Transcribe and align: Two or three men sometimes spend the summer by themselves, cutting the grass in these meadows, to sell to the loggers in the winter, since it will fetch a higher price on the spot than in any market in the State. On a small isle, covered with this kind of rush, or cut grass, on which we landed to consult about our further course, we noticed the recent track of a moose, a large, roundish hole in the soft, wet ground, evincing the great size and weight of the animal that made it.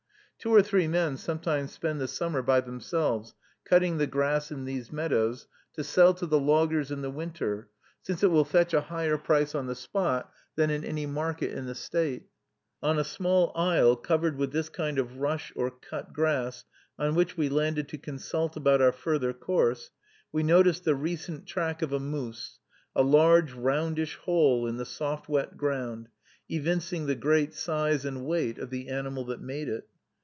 Two 0.43 0.51
or 0.55 0.63
three 0.63 0.87
men 0.87 1.17
sometimes 1.17 1.71
spend 1.71 2.01
the 2.01 2.07
summer 2.07 2.41
by 2.41 2.61
themselves, 2.61 3.35
cutting 3.63 3.99
the 3.99 4.07
grass 4.07 4.49
in 4.51 4.65
these 4.65 4.91
meadows, 4.91 5.45
to 5.73 5.83
sell 5.83 6.15
to 6.15 6.25
the 6.25 6.39
loggers 6.39 6.89
in 6.89 7.03
the 7.03 7.11
winter, 7.11 7.69
since 8.01 8.23
it 8.23 8.31
will 8.31 8.43
fetch 8.43 8.73
a 8.73 8.81
higher 8.81 9.19
price 9.19 9.53
on 9.53 9.67
the 9.67 9.75
spot 9.75 10.33
than 10.55 10.71
in 10.71 10.83
any 10.83 11.05
market 11.05 11.51
in 11.51 11.67
the 11.67 11.75
State. 11.75 12.25
On 12.81 12.97
a 12.97 13.03
small 13.03 13.51
isle, 13.55 13.95
covered 13.95 14.35
with 14.35 14.51
this 14.51 14.67
kind 14.69 14.97
of 14.97 15.17
rush, 15.19 15.53
or 15.55 15.69
cut 15.69 16.11
grass, 16.11 16.65
on 16.97 17.13
which 17.13 17.37
we 17.37 17.47
landed 17.47 17.87
to 17.89 17.99
consult 17.99 18.57
about 18.57 18.81
our 18.81 18.91
further 18.91 19.33
course, 19.33 19.91
we 20.31 20.41
noticed 20.41 20.85
the 20.85 20.95
recent 20.95 21.45
track 21.45 21.83
of 21.83 21.93
a 21.93 21.99
moose, 21.99 22.57
a 22.95 23.03
large, 23.03 23.53
roundish 23.53 24.15
hole 24.15 24.65
in 24.65 24.77
the 24.77 24.85
soft, 24.85 25.29
wet 25.29 25.55
ground, 25.55 26.09
evincing 26.49 27.05
the 27.05 27.13
great 27.13 27.53
size 27.53 28.03
and 28.05 28.25
weight 28.25 28.57
of 28.57 28.71
the 28.71 28.89
animal 28.89 29.23
that 29.25 29.39
made 29.39 29.69
it. 29.69 29.87